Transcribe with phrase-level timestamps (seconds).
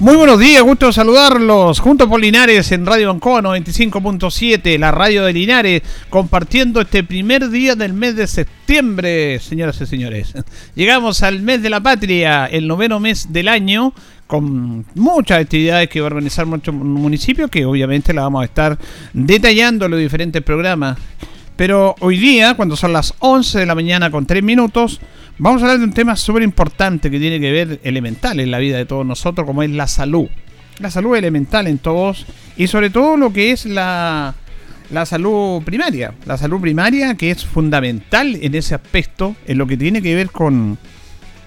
[0.00, 1.78] Muy buenos días, gusto saludarlos.
[1.78, 7.74] Junto por Linares en Radio Ancoa 95.7, la radio de Linares, compartiendo este primer día
[7.74, 10.32] del mes de septiembre, señoras y señores.
[10.74, 13.92] Llegamos al mes de la patria, el noveno mes del año,
[14.26, 18.78] con muchas actividades que va a organizar muchos municipios, que obviamente la vamos a estar
[19.12, 20.96] detallando en los diferentes programas.
[21.56, 24.98] Pero hoy día, cuando son las 11 de la mañana con 3 minutos,
[25.40, 28.58] vamos a hablar de un tema súper importante que tiene que ver elemental en la
[28.58, 30.28] vida de todos nosotros, como es la salud.
[30.78, 32.26] La salud elemental en todos
[32.56, 34.34] y sobre todo lo que es la,
[34.90, 36.14] la salud primaria.
[36.26, 40.30] La salud primaria que es fundamental en ese aspecto, en lo que tiene que ver
[40.30, 40.78] con,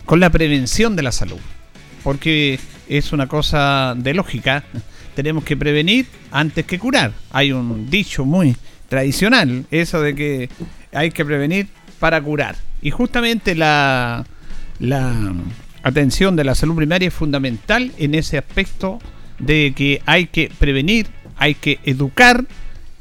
[0.05, 1.39] con la prevención de la salud.
[2.03, 4.63] Porque es una cosa de lógica.
[5.15, 7.13] Tenemos que prevenir antes que curar.
[7.31, 8.55] Hay un dicho muy
[8.89, 10.49] tradicional, eso de que
[10.91, 11.67] hay que prevenir
[11.99, 12.55] para curar.
[12.83, 14.25] Y justamente la,
[14.79, 15.33] la
[15.83, 18.99] atención de la salud primaria es fundamental en ese aspecto
[19.39, 22.45] de que hay que prevenir, hay que educar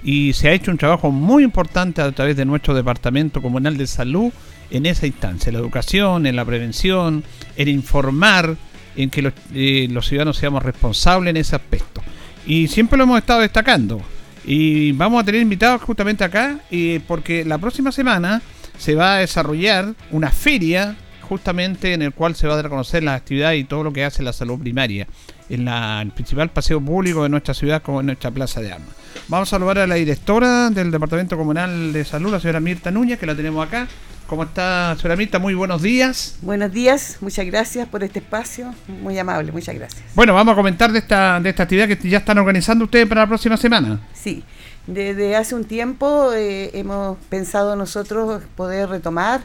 [0.04, 3.88] y se ha hecho un trabajo muy importante a través de nuestro Departamento Comunal de
[3.88, 4.32] Salud
[4.70, 7.24] en esa instancia, la educación, en la prevención,
[7.56, 8.56] en informar,
[8.94, 12.02] en que los, eh, los ciudadanos seamos responsables en ese aspecto.
[12.46, 14.00] Y siempre lo hemos estado destacando.
[14.44, 18.42] Y vamos a tener invitados justamente acá, y porque la próxima semana
[18.78, 22.68] se va a desarrollar una feria justamente en el cual se va a dar a
[22.68, 25.06] conocer las actividades y todo lo que hace la salud primaria
[25.48, 28.90] en la, el principal paseo público de nuestra ciudad como en nuestra plaza de armas.
[29.28, 33.18] Vamos a saludar a la directora del Departamento Comunal de Salud, la señora Mirta Núñez,
[33.18, 33.86] que la tenemos acá.
[34.26, 35.38] ¿Cómo está, señora Mirta?
[35.38, 36.38] Muy buenos días.
[36.42, 40.02] Buenos días, muchas gracias por este espacio, muy amable, muchas gracias.
[40.14, 43.22] Bueno, vamos a comentar de esta, de esta actividad que ya están organizando ustedes para
[43.22, 44.00] la próxima semana.
[44.14, 44.42] Sí,
[44.86, 49.42] desde hace un tiempo eh, hemos pensado nosotros poder retomar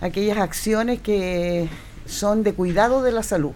[0.00, 1.68] aquellas acciones que
[2.06, 3.52] son de cuidado de la salud,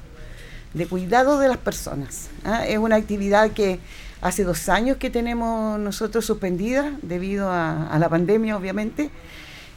[0.75, 2.29] de cuidado de las personas.
[2.45, 2.67] ¿ah?
[2.67, 3.81] Es una actividad que
[4.21, 9.11] hace dos años que tenemos nosotros suspendida debido a, a la pandemia, obviamente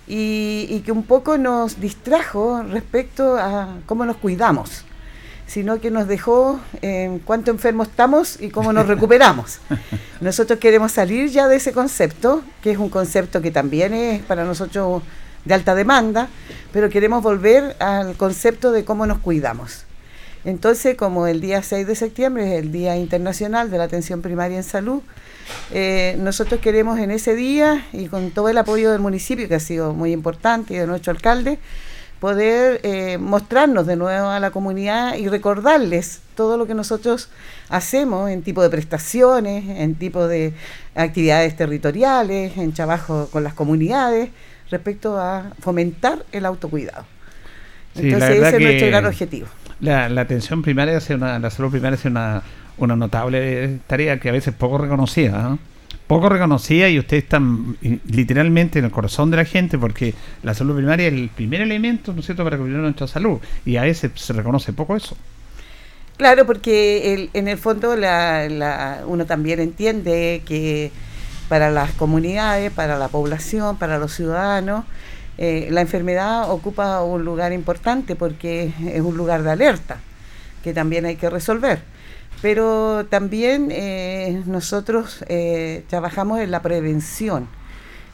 [0.08, 4.84] y, que un poco nos distrajo respecto a cómo nos cuidamos,
[5.47, 9.59] sino que nos dejó en cuánto enfermos estamos y cómo nos recuperamos.
[10.22, 14.44] Nosotros queremos salir ya de ese concepto, que es un concepto que también es para
[14.44, 15.02] nosotros
[15.46, 16.28] de alta demanda,
[16.74, 19.85] pero queremos volver al concepto de cómo nos cuidamos.
[20.44, 24.58] Entonces, como el día 6 de septiembre es el Día Internacional de la Atención Primaria
[24.58, 25.02] en Salud,
[25.72, 29.59] eh, nosotros queremos en ese día y con todo el apoyo del municipio, que ha
[29.59, 31.59] sido muy importante, y de nuestro alcalde,
[32.19, 37.29] poder eh, mostrarnos de nuevo a la comunidad y recordarles todo lo que nosotros
[37.69, 40.53] hacemos en tipo de prestaciones, en tipo de
[40.95, 44.29] actividades territoriales, en trabajo con las comunidades,
[44.69, 47.05] respecto a fomentar el autocuidado.
[47.95, 49.47] Entonces ese es nuestro gran objetivo.
[49.79, 52.44] La, atención primaria, una, la salud primaria es una
[52.78, 55.57] una notable tarea que a veces poco reconocida,
[56.07, 57.41] poco reconocida y usted está
[58.07, 62.13] literalmente en el corazón de la gente porque la salud primaria es el primer elemento,
[62.13, 65.17] ¿no cierto?, para cuidar nuestra salud y a veces se reconoce poco eso.
[66.16, 70.91] Claro, porque en el fondo la, uno también entiende que
[71.47, 74.85] para las comunidades, para la población, para los ciudadanos,
[75.38, 79.97] eh, la enfermedad ocupa un lugar importante porque es un lugar de alerta
[80.63, 81.97] que también hay que resolver
[82.42, 87.48] pero también eh, nosotros eh, trabajamos en la prevención,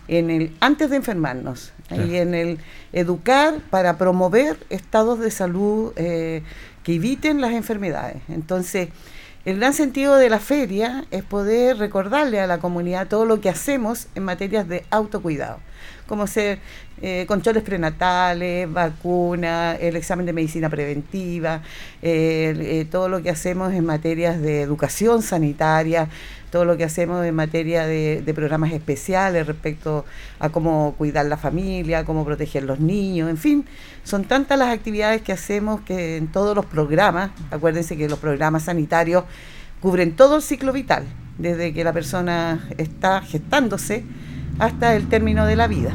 [0.08, 2.60] en el antes de enfermarnos y en el
[2.92, 6.44] educar para promover estados de salud eh,
[6.84, 8.18] que eviten las enfermedades.
[8.30, 8.90] Entonces,
[9.46, 13.50] el gran sentido de la feria es poder recordarle a la comunidad todo lo que
[13.50, 15.60] hacemos en materias de autocuidado,
[16.08, 16.60] como ser
[17.02, 21.62] eh, controles prenatales, vacunas, el examen de medicina preventiva,
[22.02, 26.08] eh, todo lo que hacemos en materias de educación sanitaria,
[26.54, 30.06] todo lo que hacemos en materia de, programas especiales respecto
[30.40, 33.66] a cómo cuidar la familia, cómo proteger los niños, en fin,
[34.04, 38.64] son tantas las actividades que hacemos que en todos los programas, acuérdense que los programas
[38.64, 39.24] sanitarios
[39.82, 41.06] cubren todo el ciclo vital,
[41.38, 44.04] desde que la persona está gestándose
[44.60, 45.94] hasta el término de la vida.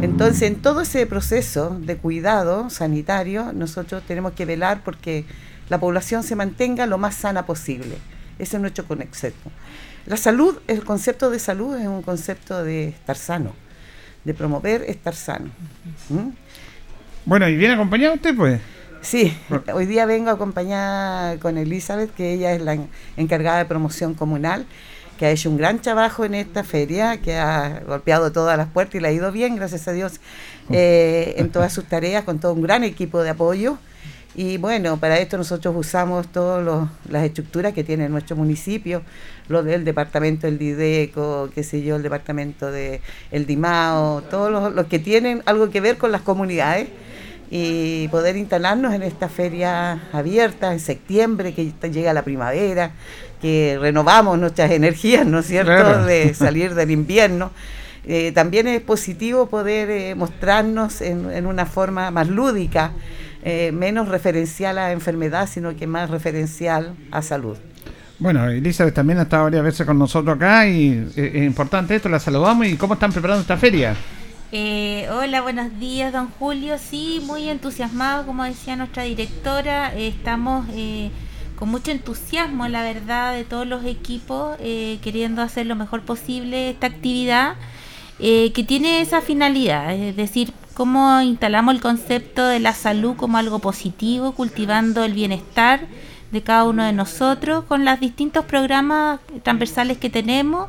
[0.00, 5.26] Entonces, en todo ese proceso de cuidado sanitario, nosotros tenemos que velar porque
[5.68, 7.96] la población se mantenga lo más sana posible.
[8.38, 9.50] Ese es nuestro concepto.
[10.06, 13.52] La salud, el concepto de salud es un concepto de estar sano,
[14.24, 15.50] de promover estar sano.
[16.08, 16.30] ¿Mm?
[17.26, 18.60] Bueno, ¿y viene acompañado usted, pues?
[19.02, 19.34] Sí,
[19.72, 22.76] hoy día vengo acompañada con Elizabeth, que ella es la
[23.16, 24.66] encargada de promoción comunal,
[25.20, 28.94] que ha hecho un gran trabajo en esta feria, que ha golpeado todas las puertas
[28.94, 30.18] y le ha ido bien, gracias a Dios,
[30.70, 33.76] eh, en todas sus tareas, con todo un gran equipo de apoyo.
[34.34, 39.02] Y bueno, para esto nosotros usamos todas las estructuras que tiene nuestro municipio,
[39.48, 44.86] lo del departamento del Dideco, qué sé yo, el departamento del el Dimao, todos los,
[44.86, 46.88] que tienen algo que ver con las comunidades
[47.50, 52.92] y poder instalarnos en esta feria abierta en septiembre, que llega la primavera,
[53.42, 57.50] que renovamos nuestras energías, ¿no es cierto?, de salir del invierno.
[58.06, 62.92] Eh, también es positivo poder eh, mostrarnos en, en, una forma más lúdica,
[63.44, 67.58] eh, menos referencial a enfermedad, sino que más referencial a salud.
[68.18, 72.20] Bueno, Elizabeth también ha estado varias veces con nosotros acá y es importante esto, la
[72.20, 73.94] saludamos y cómo están preparando esta feria.
[74.52, 76.76] Eh, hola, buenos días, don Julio.
[76.76, 79.94] Sí, muy entusiasmado, como decía nuestra directora.
[79.94, 81.12] Eh, estamos eh,
[81.54, 86.88] con mucho entusiasmo, la verdad, de todos los equipos, queriendo hacer lo mejor posible esta
[86.88, 87.54] actividad
[88.18, 93.60] que tiene esa finalidad, es decir, cómo instalamos el concepto de la salud como algo
[93.60, 95.86] positivo, cultivando el bienestar
[96.30, 100.68] de cada uno de nosotros con los distintos programas transversales que tenemos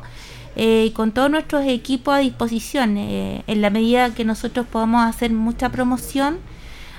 [0.54, 2.96] eh, con todos nuestros equipos a disposición.
[2.98, 6.38] Eh, en la medida que nosotros podamos hacer mucha promoción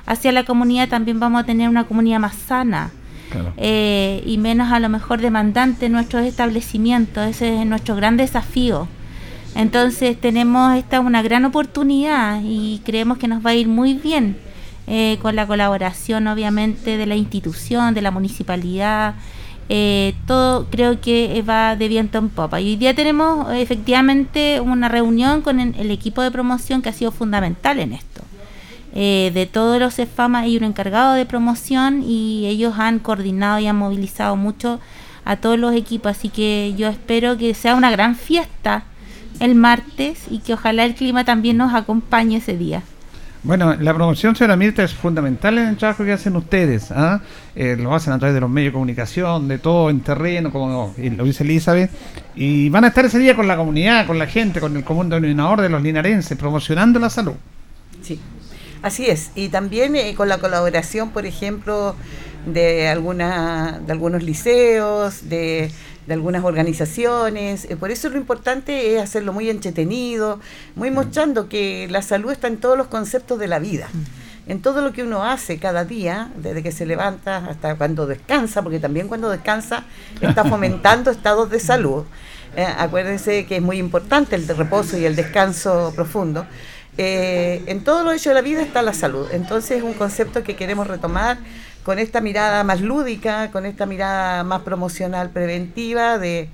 [0.06, 2.92] hacia la comunidad, también vamos a tener una comunidad más sana.
[3.58, 7.28] Eh, y menos a lo mejor demandante en nuestros establecimientos.
[7.28, 8.88] Ese es nuestro gran desafío.
[9.56, 14.38] Entonces tenemos esta una gran oportunidad y creemos que nos va a ir muy bien
[15.22, 19.16] con la colaboración obviamente de la institución, de la municipalidad,
[19.69, 22.60] eh, todo creo que va de viento en popa.
[22.60, 26.94] Y hoy día tenemos eh, efectivamente una reunión con el, equipo de promoción que ha
[26.94, 28.21] sido fundamental en esto.
[28.95, 33.68] Eh, de todos los CEFAMA hay un encargado de promoción y ellos han coordinado y
[33.68, 34.80] han movilizado mucho
[35.25, 38.83] a todos los equipos, así que yo espero que sea una gran fiesta
[39.39, 42.83] el martes y que ojalá el clima también nos acompañe ese día.
[43.44, 46.92] Bueno, la promoción, señora Mirta, es fundamental en el trabajo que hacen ustedes.
[46.92, 47.19] ¿ah?
[47.56, 50.94] Eh, lo hacen a través de los medios de comunicación, de todo en terreno, como
[50.98, 51.92] lo dice Elizabeth.
[52.36, 55.10] Y van a estar ese día con la comunidad, con la gente, con el común
[55.10, 57.34] denominador de los linarenses, promocionando la salud.
[58.01, 58.18] Sí,
[58.81, 59.31] así es.
[59.36, 61.98] Y también eh, con la colaboración, por ejemplo,
[62.45, 65.69] de, alguna, de algunos liceos, de
[66.08, 67.66] de algunas organizaciones.
[67.66, 70.40] Eh, por eso lo importante es hacerlo muy entretenido,
[70.76, 70.94] muy mm.
[70.94, 73.90] mostrando que la salud está en todos los conceptos de la vida.
[73.92, 74.24] Mm.
[74.46, 78.62] En todo lo que uno hace cada día, desde que se levanta hasta cuando descansa,
[78.62, 79.86] porque también cuando descansa
[80.20, 82.04] está fomentando estados de salud.
[82.56, 86.46] Eh, acuérdense que es muy importante el reposo y el descanso profundo.
[86.98, 89.28] Eh, en todo lo hecho de la vida está la salud.
[89.32, 91.38] Entonces es un concepto que queremos retomar
[91.83, 96.50] con esta mirada más lúdica, con esta mirada más promocional preventiva, de,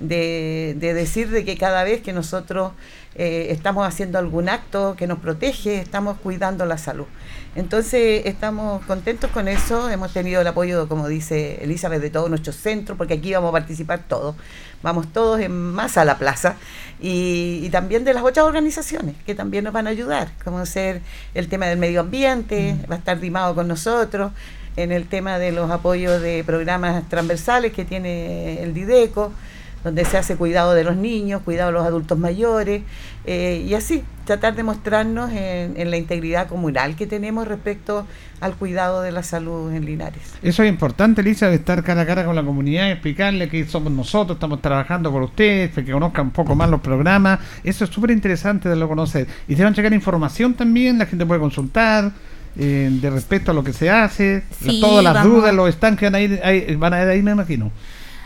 [0.00, 2.72] de, decir de que cada vez que nosotros
[3.14, 7.06] eh, estamos haciendo algún acto que nos protege, estamos cuidando la salud.
[7.54, 12.56] Entonces estamos contentos con eso, hemos tenido el apoyo, como dice Elizabeth, de todos nuestros
[12.56, 14.34] centros, porque aquí vamos a participar todos,
[14.82, 16.56] vamos todos en masa a la plaza,
[17.00, 21.00] y, y, también de las otras organizaciones que también nos van a ayudar, como ser
[21.34, 22.90] el tema del medio ambiente, mm.
[22.90, 24.32] va a estar rimado con nosotros,
[24.76, 29.32] en el tema de los apoyos de programas transversales que tiene el Dideco,
[29.84, 32.82] donde se hace cuidado de los niños, cuidado de los adultos mayores,
[33.24, 38.06] eh, y así tratar de mostrarnos en, la integridad comunal que tenemos respecto
[38.40, 40.22] al cuidado de la salud en Linares.
[40.42, 43.92] Eso es importante, Lisa, de estar cara a cara con la comunidad, explicarle que somos
[43.92, 47.40] nosotros, estamos trabajando por ustedes, que conozcan un poco más los programas.
[47.64, 49.26] Eso es súper interesante de lo conocer.
[49.48, 52.12] Y se van a checar información también, la gente puede consultar
[52.56, 54.44] eh, de respecto a lo que se hace,
[54.80, 57.32] todas las dudas, los están que van a ir ahí, van a ir ahí, me
[57.32, 57.70] imagino.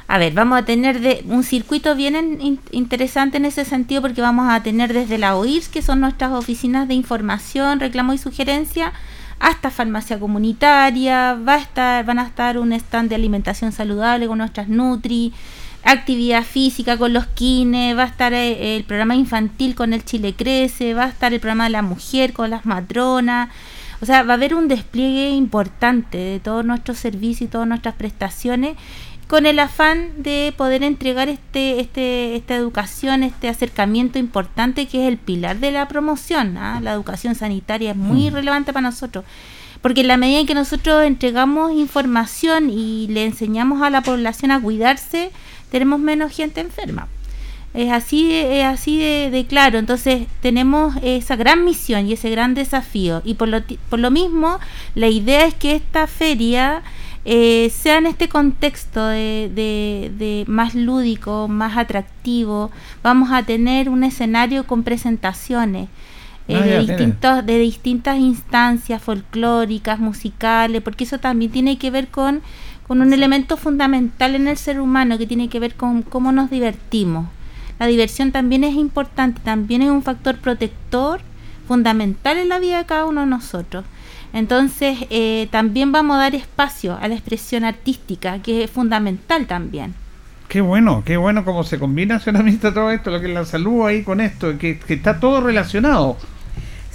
[0.09, 4.47] A ver, vamos a tener de un circuito bien interesante en ese sentido porque vamos
[4.49, 8.93] a tener desde la OIRS, que son nuestras oficinas de información, reclamo y sugerencia,
[9.41, 14.39] hasta farmacia comunitaria, va a estar, van a estar un stand de alimentación saludable con
[14.39, 15.33] nuestras Nutri,
[15.83, 20.35] actividad física con los kines, va a estar eh, el programa infantil con el Chile
[20.37, 23.51] Crece, va a estar el programa de la mujer con las matronas,
[24.01, 27.95] o sea, va a haber un despliegue importante de todos nuestros servicios y todas nuestras
[27.95, 28.77] prestaciones
[29.27, 35.09] con el afán de poder entregar este, este, esta educación, este acercamiento importante que es
[35.09, 36.57] el pilar de la promoción.
[36.57, 36.81] ¿ah?
[36.81, 38.35] La educación sanitaria es muy mm.
[38.35, 39.25] relevante para nosotros
[39.87, 44.51] porque en la medida en que nosotros entregamos información y le enseñamos a la población
[44.51, 45.31] a cuidarse,
[45.71, 47.07] tenemos menos gente enferma.
[47.73, 49.79] Es así, es así de, claro.
[49.79, 53.23] Entonces tenemos esa gran misión y ese gran desafío.
[53.25, 54.59] Y por lo, por lo mismo,
[54.97, 56.83] la idea es que esta feria
[57.27, 62.71] eh, sea en este contexto de, de, más lúdico, más atractivo.
[63.03, 65.89] Vamos a tener un escenario con presentaciones.
[66.49, 72.07] Eh, ah, de, distintos, de distintas instancias folclóricas, musicales, porque eso también tiene que ver
[72.09, 72.41] con,
[72.87, 76.49] con un elemento fundamental en el ser humano que tiene que ver con cómo nos
[76.49, 77.27] divertimos
[77.79, 81.21] la diversión también es importante, también es un factor protector
[81.67, 83.85] fundamental en la vida de cada uno de nosotros.
[84.33, 89.95] Entonces, eh, también vamos a dar espacio a la expresión artística, que es fundamental también.
[90.49, 93.87] Qué bueno, qué bueno cómo se combina, señora todo esto, lo que es la salud
[93.87, 96.17] ahí con esto, que, que está todo relacionado.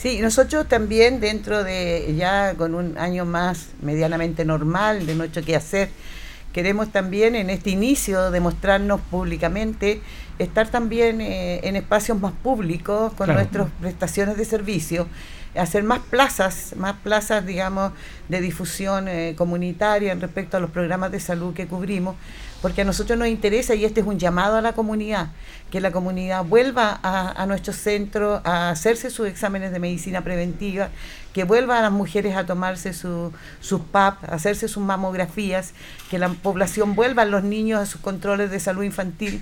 [0.01, 5.89] Sí, nosotros también dentro de ya con un año más medianamente normal de nuestro hacer
[6.53, 10.01] queremos también en este inicio demostrarnos públicamente
[10.39, 15.07] estar también eh, en espacios más públicos con nuestras prestaciones de servicio,
[15.55, 17.91] hacer más plazas, más plazas, digamos,
[18.29, 22.15] de difusión eh, comunitaria en respecto a los programas de salud que cubrimos,
[22.61, 25.29] porque a nosotros nos interesa, y este es un llamado a la comunidad,
[25.71, 30.89] que la comunidad vuelva a, a nuestro centro a hacerse sus exámenes de medicina preventiva,
[31.33, 35.73] que vuelvan las mujeres a tomarse su, sus PAP, a hacerse sus mamografías,
[36.09, 39.41] que la población vuelva, los niños a sus controles de salud infantil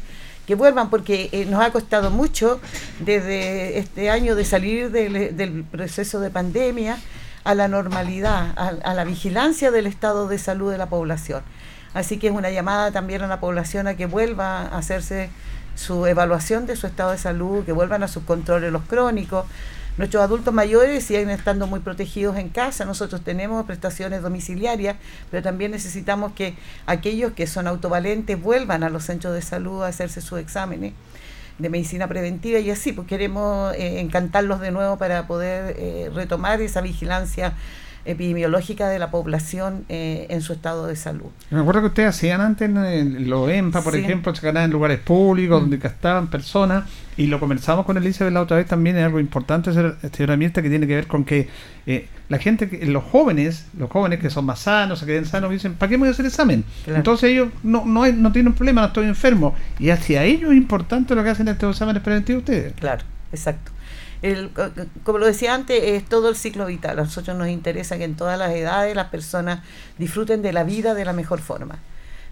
[0.50, 2.60] que vuelvan porque eh, nos ha costado mucho
[3.02, 6.98] desde este año de salir del, proceso de pandemia
[7.44, 11.44] a la normalidad, a, la vigilancia del estado de salud de la población.
[11.94, 15.30] Así que es una llamada también a la población a que vuelva a hacerse
[15.76, 19.46] su evaluación de su estado de salud, que vuelvan a sus controles los crónicos,
[20.00, 22.86] Nuestros adultos mayores siguen estando muy protegidos en casa.
[22.86, 24.96] Nosotros tenemos prestaciones domiciliarias,
[25.30, 26.56] pero también necesitamos que
[26.86, 30.94] aquellos que son autovalentes vuelvan a los centros de salud a hacerse sus exámenes
[31.58, 36.62] de medicina preventiva y así, pues queremos eh, encantarlos de nuevo para poder eh, retomar
[36.62, 37.56] esa vigilancia
[38.06, 41.28] epidemiológica de la población eh, en su estado de salud.
[41.50, 45.60] Me acuerdo que ustedes hacían antes en los EMPA, por ejemplo, se en lugares públicos
[45.60, 45.70] mm.
[45.70, 46.86] donde estaban personas
[47.18, 50.70] y lo conversamos con Elizabeth la otra vez también es algo importante, señora Mirta, que
[50.70, 51.50] tiene que ver con que
[51.86, 55.52] eh, la gente, que, los jóvenes, los jóvenes que son más sanos, se queden sanos,
[55.52, 56.64] dicen, ¿para qué me voy a hacer examen?
[56.88, 59.56] Entonces ellos no, no, no tienen problema, no estoy enfermo.
[59.80, 62.74] Y hacia ellos es importante lo que hacen estos exámenes preventivos ustedes.
[62.74, 63.72] Claro, exacto
[64.22, 64.52] el,
[65.04, 67.00] como lo decía antes, es todo el ciclo vital.
[67.00, 69.62] A nosotros nos interesa que en todas las edades las personas
[69.98, 71.80] disfruten de la vida de la mejor forma.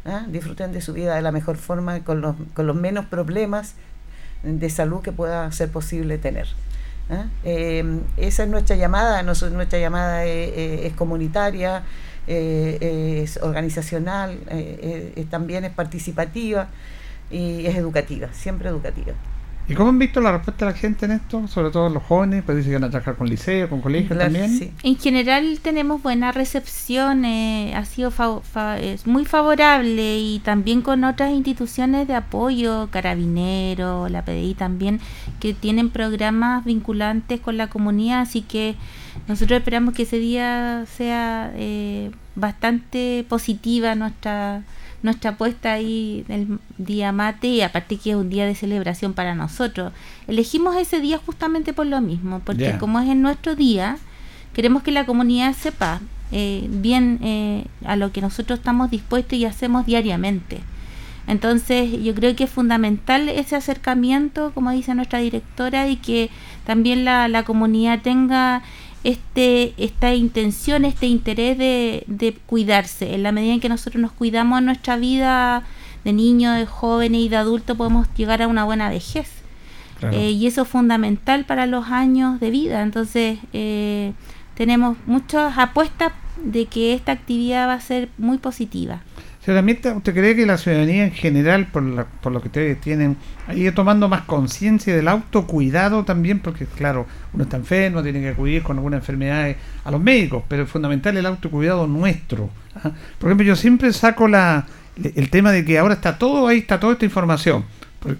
[0.05, 0.25] ¿ah?
[0.27, 3.75] Disfruten de su vida de la mejor forma, con los, con los menos problemas
[4.43, 6.47] de salud que pueda ser posible tener.
[7.09, 7.25] ¿ah?
[7.45, 11.83] Em, esa es nuestra llamada, nuestra llamada es, comunitaria,
[12.27, 16.67] eh, es organizacional, eh, también es participativa
[17.31, 19.13] y es educativa, siempre educativa.
[19.69, 21.45] ¿Y cómo han visto la respuesta de la gente en esto?
[21.49, 24.73] Sobre todo los jóvenes, pues dicen que van a trabajar con liceo, con colegios también.
[24.81, 28.11] En general tenemos buena recepción, eh, ha sido
[28.81, 35.01] es muy favorable y también con otras instituciones de apoyo, Carabineros, la PDI también,
[35.41, 38.75] que tienen programas vinculantes con la comunidad, así que
[39.27, 44.63] nosotros esperamos que ese día sea eh, bastante positiva nuestra
[45.03, 49.35] nuestra apuesta ahí del día mate y aparte que es un día de celebración para
[49.35, 49.93] nosotros.
[50.27, 53.97] Elegimos ese día justamente por lo mismo, porque como es en nuestro día,
[54.53, 56.01] queremos que la comunidad sepa
[56.31, 60.61] eh, bien eh, a lo que nosotros estamos dispuestos y hacemos diariamente.
[61.27, 66.29] Entonces yo creo que es fundamental ese acercamiento, como dice nuestra directora, y que
[66.65, 68.63] también la, la comunidad tenga
[69.03, 73.13] este, esta intención, este interés de, de, cuidarse.
[73.13, 75.63] En la medida en que nosotros nos cuidamos en nuestra vida
[76.03, 79.37] de niño, de jóvenes y de adultos, podemos llegar a una buena vejez.
[80.11, 82.81] Eh, y eso es fundamental para los años de vida.
[82.81, 84.13] Entonces, eh,
[84.55, 86.13] tenemos muchas apuestas
[86.43, 89.01] de que esta actividad va a ser muy positiva.
[89.47, 93.15] ¿Usted cree que la ciudadanía en general, por, por lo que ustedes tienen,
[93.47, 96.39] ha ido tomando más conciencia del autocuidado también?
[96.39, 100.63] Porque, claro, uno está enfermo, tiene que acudir con alguna enfermedad a los médicos, pero
[100.63, 102.49] es fundamental el autocuidado nuestro.
[102.75, 102.91] ¿ah?
[103.19, 104.65] Por ejemplo, yo siempre saco la,
[105.01, 107.63] el tema de que ahora está todo ahí, está toda esta información.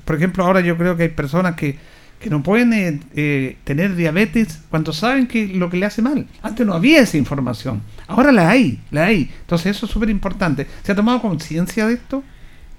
[0.05, 1.77] por ejemplo, ahora yo creo que hay personas que
[2.19, 6.27] que no pueden eh, eh, tener diabetes cuando saben que lo que le hace mal.
[6.41, 9.31] Antes no había esa información, ahora la hay, la hay.
[9.41, 10.67] Entonces eso es súper importante.
[10.83, 12.24] ¿Se ha tomado conciencia de esto?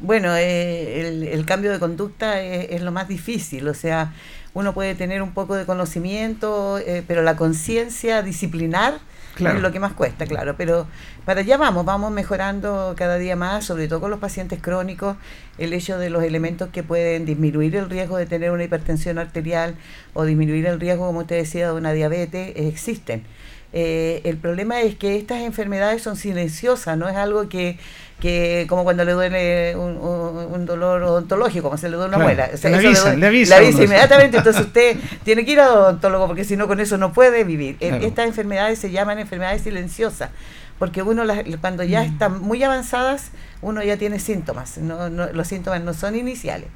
[0.00, 4.12] Bueno, eh, el, cambio de conducta es, lo más difícil, o sea,
[4.54, 6.78] uno puede tener un poco de conocimiento,
[7.08, 9.00] pero la conciencia disciplinar
[9.38, 10.56] Es lo que más cuesta, claro.
[10.56, 10.86] Pero
[11.24, 15.16] para allá vamos, vamos mejorando cada día más, sobre todo con los pacientes crónicos,
[15.58, 19.76] el hecho de los elementos que pueden disminuir el riesgo de tener una hipertensión arterial
[20.14, 23.24] o disminuir el riesgo, como usted decía, de una diabetes, existen.
[23.72, 27.78] Eh, el problema es que estas enfermedades son silenciosas, no es algo que,
[28.20, 32.48] que como cuando le duele un, dolor odontológico, como se le duele una muela.
[32.62, 36.66] le, avisa, le, avisa, inmediatamente, entonces usted tiene que ir al odontólogo porque si no
[36.66, 37.76] con eso no puede vivir.
[37.80, 40.30] Eh, estas enfermedades se llaman enfermedades silenciosas
[40.78, 41.24] porque uno
[41.60, 42.06] cuando ya mm.
[42.06, 43.30] están muy avanzadas,
[43.62, 46.68] uno ya tiene síntomas, no, los síntomas no son iniciales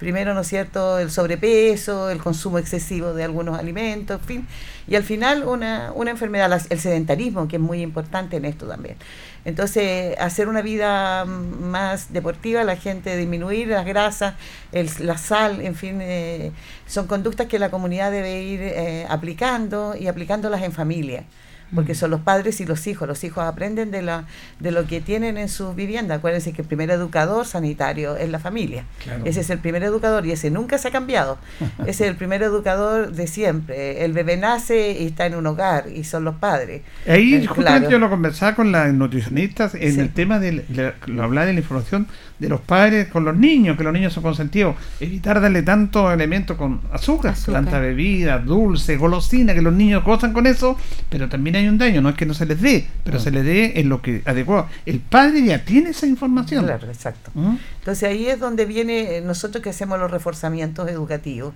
[0.00, 4.48] primero, ¿no es cierto?, el sobrepeso, el consumo excesivo de algunos alimentos, en fin,
[4.88, 8.96] y al final una, una enfermedad, el sedentarismo, que es muy importante en esto también.
[9.44, 14.34] Entonces, hacer una vida más deportiva, la gente disminuir las grasas,
[14.72, 16.50] el, la sal, en fin, eh,
[16.86, 21.24] son conductas que la comunidad debe ir eh, aplicando y aplicándolas en familia
[21.74, 23.06] porque son los padres y los hijos.
[23.06, 24.24] Los hijos aprenden de, la,
[24.58, 26.16] de lo que tienen en su vivienda.
[26.16, 28.84] Acuérdense que el primer educador sanitario es la familia.
[29.24, 31.38] Ese es el primer educador y ese nunca se ha cambiado.
[31.86, 34.04] ese es el primer educador de siempre.
[34.04, 36.82] El bebé nace y está en un hogar y son los padres.
[37.06, 40.64] Ahí eh, justamente yo lo conversaba con las nutricionistas en el tema de,
[41.06, 42.06] lo hablar de la información
[42.38, 44.76] de los padres con los niños, que los niños son consentidos.
[44.98, 47.62] Evitar darle tantos elementos con azúcar, azúcar.
[47.62, 50.76] tanta bebida, dulce, golosina, que los niños gozan con eso,
[51.10, 53.20] pero también hay un daño, no es que no se les dé, pero ah.
[53.20, 54.68] se les dé en lo que adecuado.
[54.86, 56.64] El padre ya tiene esa información.
[56.64, 57.30] Claro, exacto.
[57.34, 57.56] ¿Mm?
[57.78, 61.54] Entonces ahí es donde viene eh, nosotros que hacemos los reforzamientos educativos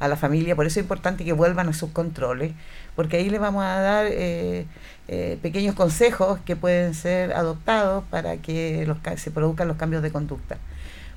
[0.00, 2.52] a la familia, por eso es importante que vuelvan a sus controles,
[2.96, 4.66] porque ahí les vamos a dar eh,
[5.08, 10.10] eh, pequeños consejos que pueden ser adoptados para que los, se produzcan los cambios de
[10.10, 10.56] conducta.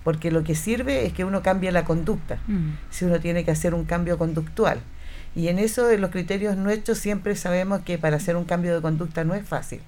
[0.04, 2.72] Porque lo que sirve es que uno cambie la conducta, mm.
[2.90, 4.82] si uno tiene que hacer un cambio conductual.
[5.36, 8.82] Y en eso, de los criterios nuestros, siempre sabemos que para hacer un cambio de
[8.82, 9.82] conducta no es fácil.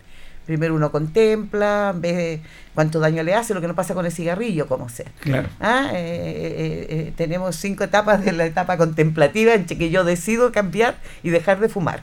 [0.46, 2.42] Primero uno contempla, ve
[2.76, 5.08] cuánto daño le hace, lo que no pasa con el cigarrillo, como sea.
[5.20, 5.50] Claro.
[5.60, 5.90] ¿Ah?
[5.94, 10.98] Eh, eh, eh, tenemos cinco etapas de la etapa contemplativa en que yo decido cambiar
[11.24, 12.02] y dejar de fumar.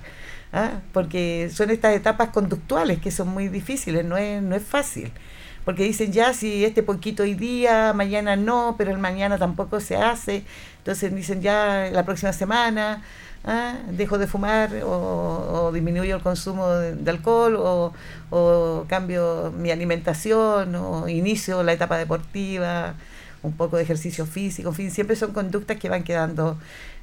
[0.53, 0.81] ¿Ah?
[0.93, 5.13] Porque son estas etapas conductuales que son muy difíciles, no es, no es fácil
[5.65, 9.97] porque dicen ya si este poquito hoy día, mañana no, pero el mañana tampoco se
[9.97, 10.45] hace,
[10.79, 13.03] entonces dicen ya la próxima semana,
[13.45, 13.77] ¿ah?
[13.91, 17.57] dejo de fumar o, disminuyo el consumo de, alcohol
[18.31, 22.95] o, cambio mi alimentación o inicio la etapa deportiva,
[23.43, 26.59] un poco de ejercicio físico, en fin, siempre son conductas que van quedando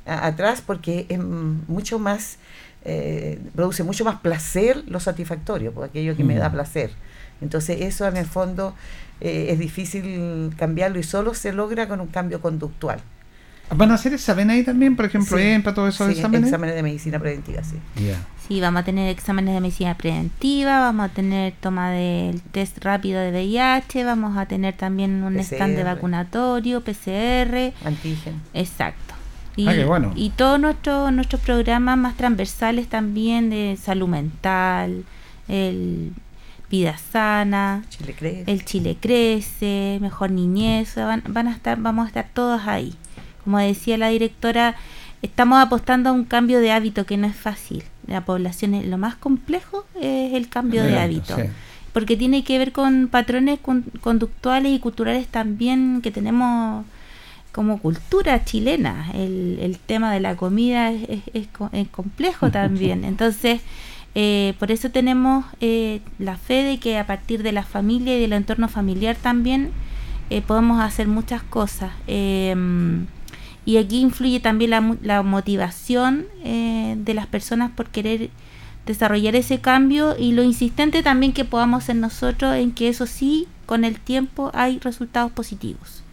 [0.06, 2.38] atrás porque es mucho más,
[2.86, 6.92] eh, produce mucho más placer lo satisfactorio, por aquello que me da placer.
[7.42, 8.76] Entonces eso en el fondo
[9.22, 13.00] eh, es difícil cambiarlo y solo se logra con un cambio conductual.
[13.76, 16.48] ¿Van a hacer exámenes ahí también, por ejemplo, sí, para todos esos sí, exámenes?
[16.48, 17.78] exámenes de medicina preventiva, sí.
[18.48, 23.22] Sí, vamos a tener exámenes de medicina preventiva, vamos a tener toma del test rápido
[23.22, 27.74] de VIH, vamos a tener también un stand de vacunatorio, PCR.
[27.86, 28.38] Antígeno.
[28.56, 29.14] Exacto.
[29.56, 30.14] Y, ah, bueno.
[30.16, 35.04] y todos nuestros nuestros programas más transversales también de salud mental,
[35.48, 36.14] el
[36.70, 37.84] vida sana,
[38.46, 42.96] el Chile crece, mejor niñez, van, van a estar, vamos a estar todos ahí
[43.50, 44.76] como decía la directora,
[45.24, 47.84] estamos apostando a un cambio de hábito que no es fácil.
[48.06, 51.36] La población es lo más complejo es el cambio de hábito.
[51.92, 53.60] Porque tiene que ver con patrones
[54.02, 56.86] conductuales y culturales también que tenemos
[57.52, 59.10] como cultura chilena.
[59.16, 61.48] El, el tema de la comida es, es,
[61.90, 63.04] complejo también.
[63.04, 63.62] Entonces,
[64.16, 68.22] eh, por eso tenemos eh, la fe de que a partir de la familia y
[68.22, 69.72] del entorno familiar también
[70.30, 71.92] eh, podemos hacer muchas cosas.
[72.08, 73.08] Em,
[73.66, 78.30] y aquí influye también la, la motivación eh, de las personas por querer
[78.86, 83.48] desarrollar ese cambio y lo insistente también que podamos ser nosotros en que eso sí,
[83.66, 86.04] con el tiempo hay resultados positivos.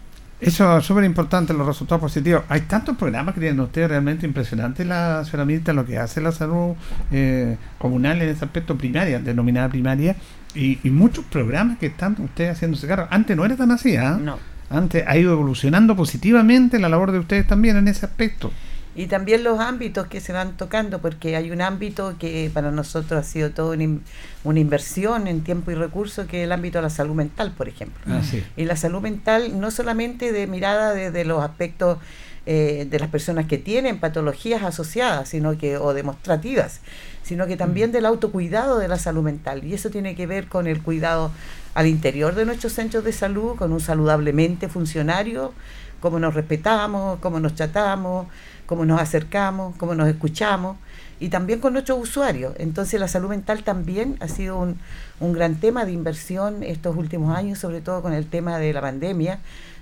[0.41, 2.43] Eso es súper importante, los resultados positivos.
[2.49, 6.33] Hay tantos programas que tienen ustedes realmente impresionantes, la señora ministra, lo que hace la
[6.33, 6.75] salud
[7.11, 10.17] eh, comunal en ese aspecto primaria, denominada primaria,
[10.55, 13.07] y, muchos programas que están ustedes haciéndose cargo.
[13.11, 14.19] Antes no era tan así, ¿ah?
[14.21, 14.39] No
[14.71, 18.53] antes ha ido evolucionando positivamente la labor de ustedes también en ese aspecto.
[18.97, 23.21] Y también los ámbitos que se van tocando, porque hay un ámbito que para nosotros
[23.21, 26.91] ha sido toda una, inversión en tiempo y recursos, que es el ámbito de la
[26.91, 28.03] salud mental, por ejemplo.
[28.09, 28.23] Ah,
[28.57, 31.99] y la salud mental no solamente de mirada desde los aspectos
[32.47, 36.81] eh, de las personas que tienen patologías asociadas, sino que o demostrativas,
[37.23, 37.93] sino que también mm.
[37.93, 39.65] del autocuidado de la salud mental.
[39.65, 41.33] Y eso tiene que ver con el cuidado
[41.75, 45.53] al interior de nuestros centros de salud, con un saludablemente funcionario,
[46.01, 48.29] cómo nos respetamos, cómo nos tratamos,
[48.67, 50.77] cómo nos acercamos, cómo nos escuchamos.
[51.19, 52.53] y también con nuestros usuarios.
[52.59, 54.79] Entonces la salud mental también ha sido un,
[55.19, 58.83] un gran tema de inversión estos últimos años, sobre todo con el tema de la
[58.83, 59.39] pandemia,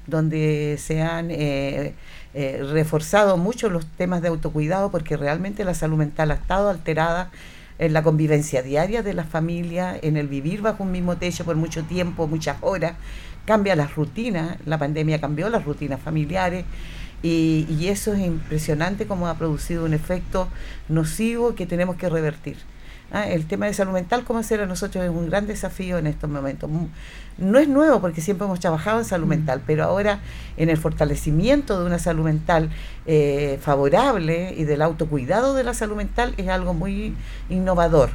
[0.07, 1.94] donde se han eh,
[2.35, 7.31] eh, reforzado mucho los temas de autocuidado porque realmente la salud mental ha estado alterada
[7.79, 11.57] en la convivencia diaria de la familia, en el vivir bajo un mismo techo por
[11.57, 12.94] mucho tiempo, muchas horas,
[13.47, 16.64] cambia las rutinas, la pandemia cambió las rutinas familiares
[17.24, 20.46] y, y eso es impresionante como ha producido un efecto
[20.90, 22.58] nocivo que tenemos que revertir.
[23.12, 23.26] ¿ah?
[23.26, 26.28] El tema de salud mental, como hacer a nosotros, es un gran desafío en estos
[26.28, 26.68] momentos.
[27.38, 29.30] No es nuevo porque siempre hemos trabajado en salud mm.
[29.30, 30.20] mental, pero ahora
[30.58, 32.68] en el fortalecimiento de una salud mental
[33.06, 37.14] eh, favorable y del autocuidado de la salud mental es algo muy
[37.48, 38.10] innovador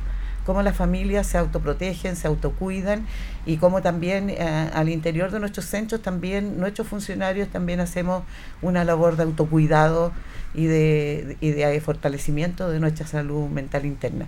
[0.50, 3.06] cómo las familias se autoprotegen, se autocuidan
[3.46, 4.40] y cómo también eh,
[4.74, 8.24] al interior de nuestros centros también nuestros funcionarios también hacemos
[8.64, 10.12] una labor de autocuidado
[10.56, 14.26] y de, y de fortalecimiento de nuestra salud mental interna.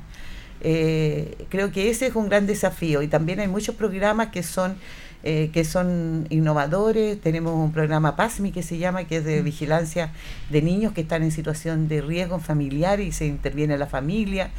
[0.62, 4.76] Eh, creo que ese es un gran desafío y también hay muchos programas que son
[5.24, 7.20] eh, que son innovadores.
[7.22, 9.46] Tenemos un programa PASMI que se llama, que es de mm.
[9.46, 10.12] vigilancia
[10.50, 14.52] de niños que están en situación de riesgo familiar y se interviene la familia,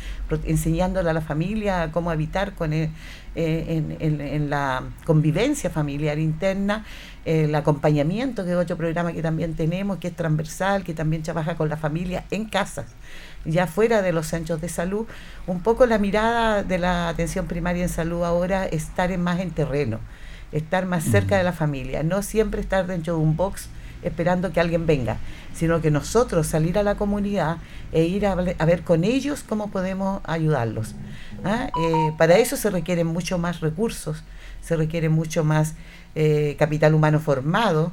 [0.45, 2.91] enseñándole a la familia cómo habitar con eh,
[3.35, 6.85] en, la convivencia familiar interna,
[7.25, 11.57] el acompañamiento, que es otro programa que también tenemos, que es transversal, que también trabaja
[11.57, 12.87] con la familia en casas
[13.45, 15.07] ya fuera de los centros de salud,
[15.47, 19.51] un poco la mirada de la atención primaria en salud ahora es estar más en
[19.51, 20.01] terreno,
[20.53, 23.69] estar más cerca de la familia, no siempre estar dentro de un box
[24.03, 25.19] esperando que alguien venga,
[25.55, 27.59] sino que nosotros salir a la comunidad
[27.93, 30.95] e ir a, ver con ellos cómo podemos ayudarlos.
[31.45, 31.71] ¿ah?
[31.81, 34.23] Eh, para eso se requieren mucho más recursos,
[34.61, 35.75] se requiere mucho más
[36.15, 37.93] eh, capital humano formado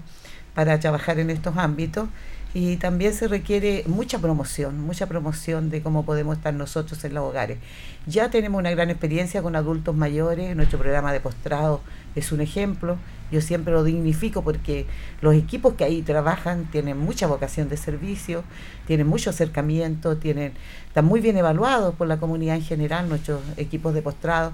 [0.54, 2.10] para trabajar en estos ámbitos
[2.54, 7.24] y también se requiere mucha promoción, mucha promoción de cómo podemos estar nosotros en los
[7.24, 7.60] hogares.
[8.08, 11.82] Ya tenemos una gran experiencia con adultos mayores, nuestro programa de postrado
[12.16, 12.98] es un ejemplo,
[13.32, 14.86] yo siempre lo dignifico porque
[15.22, 18.44] los equipos que ahí trabajan tienen mucha vocación de servicio,
[18.88, 20.54] tienen mucho acercamiento, tienen,
[20.88, 24.54] están muy bien evaluados por la comunidad en general, nuestros equipos de postrado,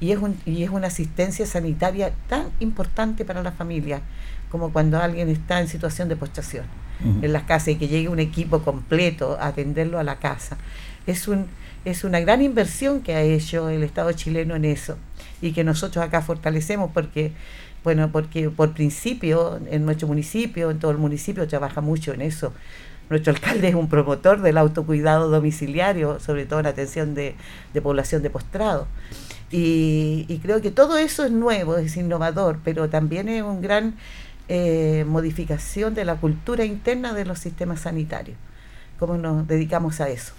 [0.00, 4.00] y es, un, y es una asistencia sanitaria tan importante para la familia
[4.50, 6.64] como cuando alguien está en situación de postración
[7.22, 10.56] en las casas y que llegue un equipo completo a atenderlo a la casa.
[11.06, 11.46] Es, un,
[11.84, 14.96] es una gran inversión que ha hecho el Estado chileno en eso
[15.40, 17.32] y que nosotros acá fortalecemos porque,
[17.82, 22.52] bueno, porque por principio en nuestro municipio, en todo el municipio trabaja mucho en eso.
[23.10, 27.36] Nuestro alcalde es un promotor del autocuidado domiciliario, sobre todo en atención de,
[27.82, 28.86] población de postrado.
[29.50, 33.94] Y, y, creo que todo eso es nuevo, es innovador, pero también es un gran
[34.48, 38.36] eh, modificación de la cultura interna de los sistemas sanitarios.
[38.98, 40.34] ¿Cómo nos dedicamos a eso?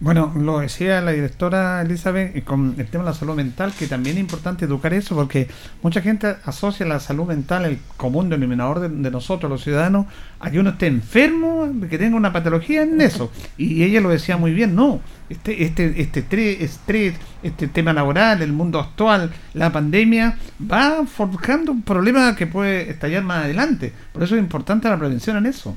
[0.00, 4.16] Bueno, lo decía la directora Elizabeth con el tema de la salud mental, que también
[4.16, 5.48] es importante educar eso, porque
[5.82, 10.06] mucha gente asocia la salud mental, el común denominador de, nosotros, los ciudadanos,
[10.38, 13.32] a que uno esté enfermo, que tenga una patología en eso.
[13.56, 16.20] Y ella lo decía muy bien, no, este, este, este
[16.64, 22.88] estrés, este tema laboral, el mundo actual, la pandemia, va forjando un problema que puede
[22.88, 23.92] estallar más adelante.
[24.12, 25.74] Por eso es importante la prevención en eso.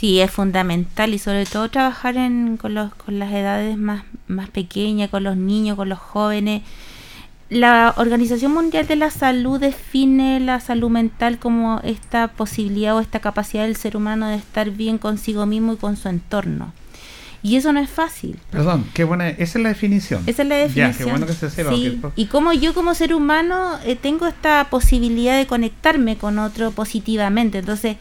[0.00, 4.48] Sí, es fundamental y sobre todo trabajar en, con, los, con las edades más, más
[4.48, 6.62] pequeñas, con los niños, con los jóvenes.
[7.50, 13.20] La Organización Mundial de la Salud define la salud mental como esta posibilidad o esta
[13.20, 16.72] capacidad del ser humano de estar bien consigo mismo y con su entorno.
[17.42, 18.38] Y eso no es fácil.
[18.50, 20.22] Perdón, qué buena, esa es la definición.
[20.26, 20.92] Esa es la definición.
[20.92, 21.74] Ya, qué bueno que se sepa.
[22.16, 27.58] Y como yo como ser humano eh, tengo esta posibilidad de conectarme con otro positivamente.
[27.58, 27.98] Entonces,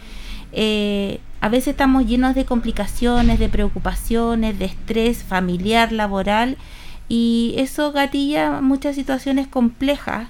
[0.53, 6.57] eh, a veces estamos llenos de complicaciones, de preocupaciones, de estrés familiar, laboral,
[7.07, 10.27] y eso gatilla muchas situaciones complejas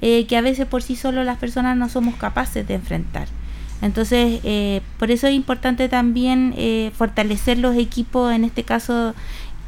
[0.00, 3.26] eh, que a veces por sí solo las personas no somos capaces de enfrentar.
[3.82, 9.14] Entonces, eh, por eso es importante también eh, fortalecer los equipos, en este caso,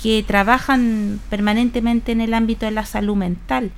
[0.03, 3.71] que trabajan permanentemente en el ámbito de la salud mental.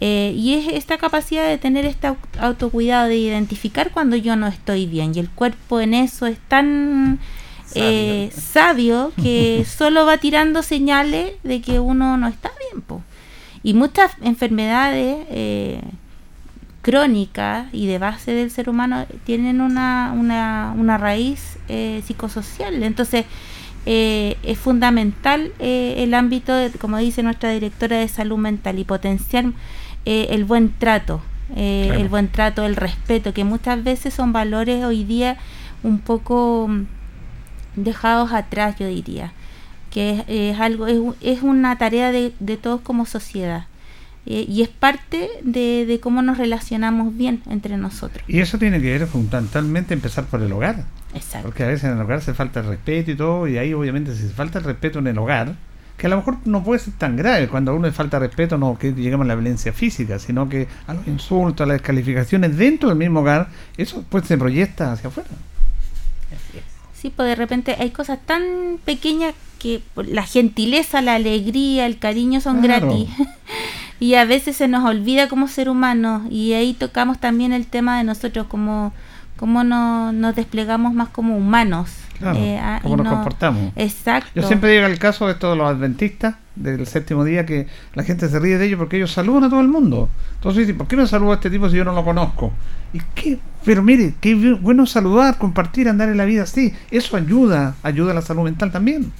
[0.00, 2.08] Eh, y es esta capacidad de tener este
[2.38, 5.12] autocuidado, de identificar cuando yo no estoy bien.
[5.14, 7.18] Y el cuerpo en eso es tan
[7.74, 12.84] eh, sabio, que solo va tirando señales de que uno no está bien.
[13.64, 15.80] Y muchas enfermedades eh,
[16.82, 21.58] crónicas y de base del ser humano tienen una, una, una raíz
[22.06, 22.82] psicosocial.
[22.84, 23.26] Entonces,
[23.84, 29.46] es fundamental el ámbito, de, como dice nuestra directora de salud mental, y potenciar
[30.04, 31.20] eh, el buen trato,
[31.56, 35.36] eh, el buen trato, el respeto, que muchas veces son valores hoy día
[35.82, 36.86] un poco mm,
[37.76, 39.32] dejados atrás, yo diría.
[39.90, 43.66] que es, algo, es, es, una tarea de, de todos como sociedad.
[44.30, 48.22] Eh, y es parte de, de, cómo nos relacionamos bien entre nosotros.
[48.28, 50.84] Y eso tiene que ver fundamentalmente empezar por el hogar.
[51.14, 51.48] Exacto.
[51.48, 54.14] Porque a veces en el hogar se falta el respeto y todo, y ahí obviamente
[54.14, 55.54] si se falta el respeto en el hogar,
[55.98, 58.56] que a lo mejor no puede ser tan grave cuando a uno le falta respeto,
[58.56, 62.56] no que lleguemos a la violencia física, sino que a los insultos, a las descalificaciones
[62.56, 65.28] dentro del mismo hogar, eso pues se proyecta hacia afuera.
[66.94, 72.40] Sí, pues de repente hay cosas tan pequeñas que la gentileza, la alegría, el cariño
[72.40, 72.86] son claro.
[72.86, 73.08] gratis.
[74.00, 77.98] y a veces se nos olvida como ser humanos y ahí tocamos también el tema
[77.98, 78.92] de nosotros como
[79.36, 81.90] cómo no, nos desplegamos más como humanos.
[82.18, 83.72] Claro, eh, cómo nos no, comportamos.
[83.76, 84.30] Exacto.
[84.34, 88.28] Yo siempre digo el caso de todos los adventistas del séptimo día que la gente
[88.28, 90.08] se ríe de ellos porque ellos saludan a todo el mundo.
[90.34, 92.52] Entonces dicen, ¿por qué no saludo a este tipo si yo no lo conozco?
[92.92, 93.38] ¿Y qué?
[93.64, 96.72] Pero mire, qué bueno saludar, compartir, andar en la vida así.
[96.90, 99.12] Eso ayuda, ayuda a la salud mental también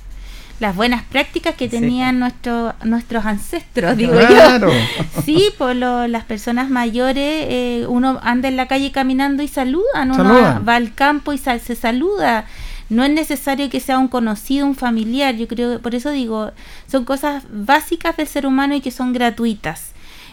[0.61, 2.21] las buenas prácticas que tenían sí.
[2.21, 4.73] nuestro, nuestros ancestros, digo claro.
[4.73, 5.05] yo.
[5.25, 10.11] Sí, por lo, las personas mayores, eh, uno anda en la calle caminando y saludan,
[10.11, 10.65] uno Saludan.
[10.69, 12.47] va al campo y sal, se saluda.
[12.91, 16.53] No es necesario que sea un conocido, un familiar, yo creo, por eso digo,
[16.87, 19.93] son cosas básicas del ser humano y que son gratuitas.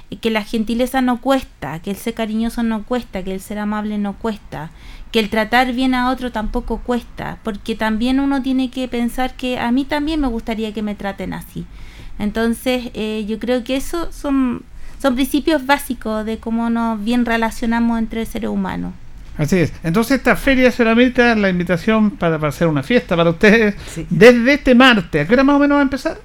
[0.09, 3.57] Y que la gentileza no cuesta, que el ser cariñoso no cuesta, que el ser
[3.57, 4.69] amable no cuesta
[5.15, 9.57] que el tratar bien a otro tampoco cuesta, porque también uno tiene que pensar que
[9.57, 11.65] a mí también me gustaría que me traten así.
[12.19, 14.63] Entonces, eh, yo creo que eso son,
[15.01, 18.91] son principios básicos de cómo nos bien relacionamos entre seres humanos.
[19.37, 19.73] Así es.
[19.83, 24.05] Entonces, esta feria Ceramita, la invitación para, para, hacer una fiesta para ustedes sí.
[24.09, 25.23] desde este martes.
[25.23, 26.17] ¿A qué hora más o menos va a empezar?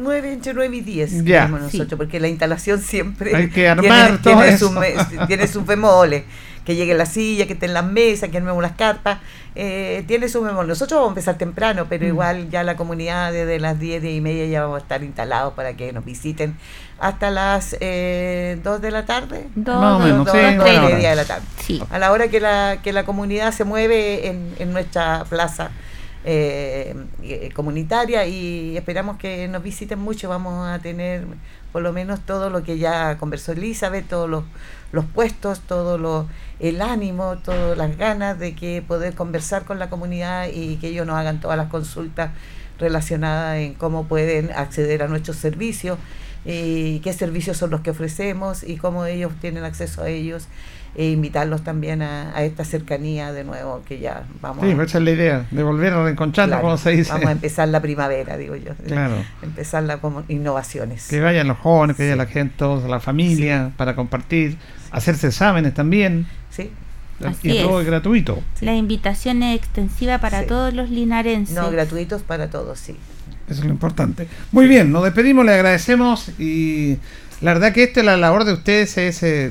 [0.00, 1.48] 9, entre 9 y 10 ya.
[1.48, 1.96] nosotros, sí.
[1.96, 4.72] porque la instalación siempre hay que armar tiene, todo tiene, eso.
[4.72, 6.24] Su, tiene su femole
[6.68, 9.20] que llegue la silla, que estén las mesas, que armemos las carpas,
[9.54, 10.68] eh, tiene su memoria.
[10.68, 12.08] Nosotros vamos a empezar temprano, pero mm.
[12.08, 15.54] igual ya la comunidad desde las 10, 10 y media ya vamos a estar instalados
[15.54, 16.58] para que nos visiten
[17.00, 19.48] hasta las eh, 2 de la tarde.
[19.54, 21.46] Dos, Más o menos, dos, sí, dos media de la tarde.
[21.58, 21.82] Sí.
[21.88, 25.70] A la hora que la, que la comunidad se mueve en, en nuestra plaza.
[26.24, 30.28] Eh, eh, comunitaria y esperamos que nos visiten mucho.
[30.28, 31.24] Vamos a tener
[31.72, 34.44] por lo menos todo lo que ya conversó Elizabeth, todos los,
[34.92, 36.26] los puestos, todo lo,
[36.60, 41.06] el ánimo, todas las ganas de que poder conversar con la comunidad y que ellos
[41.06, 42.30] nos hagan todas las consultas
[42.78, 45.98] relacionadas en cómo pueden acceder a nuestros servicios,
[46.44, 50.48] y qué servicios son los que ofrecemos y cómo ellos tienen acceso a ellos
[50.94, 54.98] e invitarlos también a, a, esta cercanía de nuevo que ya vamos sí, a, esa
[54.98, 57.82] es la idea de volver a reencontrarnos claro, como se dice vamos a empezar la
[57.82, 59.16] primavera digo yo claro.
[59.42, 62.08] empezar la como innovaciones que vayan los jóvenes que sí.
[62.08, 63.74] vaya la gente toda la familia sí.
[63.76, 64.56] para compartir
[64.90, 66.70] hacerse exámenes también sí
[67.24, 72.22] Así y todo es gratuito la invitación es extensiva para todos los linarenses no gratuitos
[72.22, 72.96] para todos sí
[73.48, 74.28] eso es lo importante.
[74.52, 76.98] Muy bien, nos despedimos, le agradecemos y
[77.40, 79.50] la verdad que esta la labor de ustedes es, eh,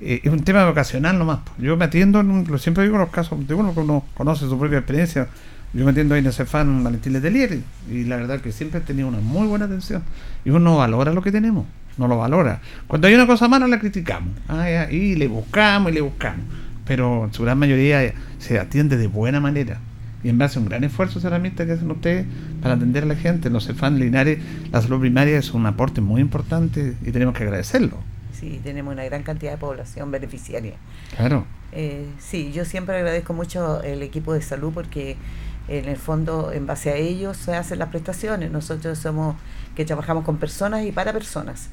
[0.00, 1.40] eh, es un tema vocacional nomás.
[1.58, 4.46] Yo me atiendo, en, lo siempre digo en los casos de uno que uno conoce
[4.46, 5.28] su propia experiencia.
[5.72, 8.82] Yo me atiendo ahí en ese fan Valentín Letelier y la verdad que siempre he
[8.82, 10.02] tenido una muy buena atención.
[10.44, 11.64] Y uno valora lo que tenemos,
[12.00, 12.60] no lo valora.
[12.88, 16.44] Cuando hay una cosa mala la criticamos ah, y le buscamos y le buscamos.
[16.86, 19.78] Pero en su gran mayoría se atiende de buena manera
[20.22, 22.26] y en base a un gran esfuerzo herramienta que hacen ustedes
[22.62, 23.50] para atender a la gente.
[23.50, 24.38] Los CEFAN Linares,
[24.72, 27.98] la salud primaria es un aporte muy importante y tenemos que agradecerlo.
[28.32, 30.74] Sí, tenemos una gran cantidad de población beneficiaria.
[31.16, 31.44] Claro.
[31.72, 35.16] Eh, sí, yo siempre agradezco mucho el equipo de salud porque
[35.68, 38.50] en el fondo, en base a ellos, se hacen las prestaciones.
[38.50, 39.36] Nosotros somos
[39.74, 41.68] que trabajamos con personas y para personas.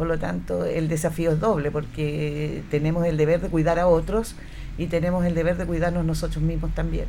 [0.00, 4.34] Por lo tanto, el desafío es doble porque tenemos el deber de cuidar a otros
[4.78, 7.04] y tenemos el deber de cuidarnos nosotros mismos también.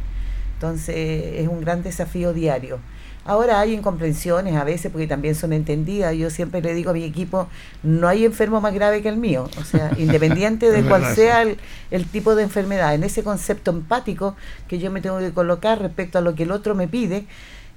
[0.56, 0.98] Entonces
[1.38, 2.80] es un gran desafío diario.
[3.24, 6.14] Ahora hay incomprensiones a veces porque también son entendidas.
[6.18, 7.48] Yo siempre le digo a mi equipo,
[7.82, 9.50] no hay enfermo más grave que el mío.
[9.58, 11.60] O sea, independiente de cuál sea el,
[11.92, 14.36] el, tipo de enfermedad, en ese concepto empático
[14.68, 17.26] que yo me tengo que colocar respecto a lo que el otro me pide,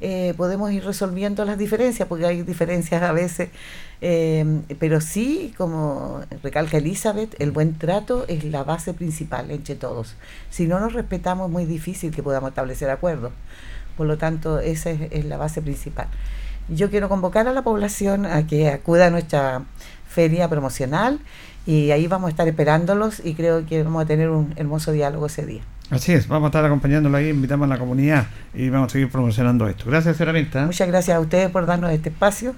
[0.06, 3.48] eh, podemos ir resolviendo las diferencias, porque hay diferencias a veces.
[4.02, 10.14] Eh, pero sí, como recalca Elizabeth, el buen trato es la base principal entre todos.
[10.50, 13.32] Si no nos respetamos es muy difícil que podamos establecer acuerdos.
[13.96, 16.08] Por lo tanto, esa es, es, la base principal.
[16.68, 19.62] Yo quiero convocar a la población a que acuda a nuestra
[20.06, 21.18] feria promocional
[21.64, 25.24] y ahí vamos a estar esperándolos y creo que vamos a tener un hermoso diálogo
[25.24, 25.62] ese día.
[25.90, 29.10] Así es, vamos a estar acompañándolo ahí, invitamos a la comunidad y vamos a seguir
[29.10, 29.84] promocionando esto.
[29.86, 30.66] Gracias, señora.
[30.66, 32.54] Muchas gracias a ustedes por darnos este espacio.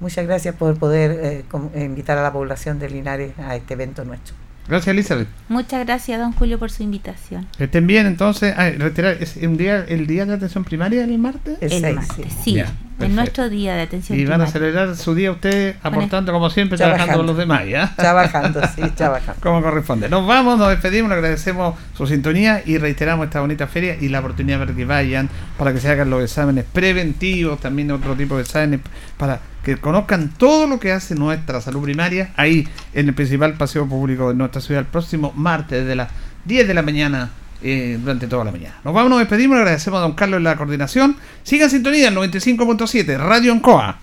[0.00, 4.34] Muchas gracias por poder eh, invitar a la población de Linares a este evento nuestro.
[4.66, 5.28] Gracias, Elizabeth.
[5.48, 7.46] Muchas gracias, don Julio, por su invitación.
[7.58, 8.54] Que estén bien, entonces.
[8.56, 11.58] Ah, retirar, ¿es un día, el día de atención primaria el martes?
[11.60, 12.36] El El martes, sí.
[12.44, 12.52] sí.
[12.54, 13.14] Ya, es perfecto.
[13.14, 14.52] nuestro día de atención Y van a primaria.
[14.52, 17.04] celebrar su día ustedes aportando, como siempre, Trabajando.
[17.04, 17.94] trabajando con los demás, ¿ya?
[17.96, 19.40] Trabajando, sí, trabajando.
[19.42, 20.08] Como corresponde.
[20.08, 24.20] Nos vamos, nos despedimos, le agradecemos su sintonía y reiteramos esta bonita feria y la
[24.20, 28.42] oportunidad para que vayan, para que se hagan los exámenes preventivos, también otro tipo de
[28.44, 28.80] exámenes,
[29.18, 33.88] para que conozcan todo lo que hace nuestra salud primaria ahí en el principal paseo
[33.88, 36.10] público de nuestra ciudad el próximo martes desde las
[36.44, 37.30] 10 de la mañana.
[37.66, 38.76] eh, durante toda la mañana.
[38.84, 41.16] Nos vamos, nos despedimos, agradecemos a don Carlos la coordinación.
[41.42, 43.98] Sigan sintonía en 95.7, Radio Ancoa.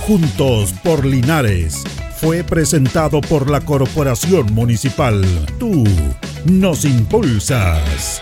[0.00, 1.84] Juntos por Linares.
[2.16, 5.22] Fue presentado por la Corporación Municipal.
[5.58, 5.84] Tú
[6.44, 8.20] nos impulsas.